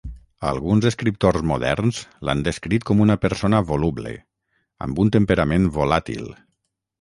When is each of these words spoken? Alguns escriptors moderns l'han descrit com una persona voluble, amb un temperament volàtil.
Alguns 0.51 0.85
escriptors 0.89 1.43
moderns 1.51 1.99
l'han 2.29 2.41
descrit 2.47 2.87
com 2.91 3.03
una 3.05 3.17
persona 3.27 3.61
voluble, 3.73 4.15
amb 4.87 5.03
un 5.05 5.13
temperament 5.19 5.69
volàtil. 5.79 6.27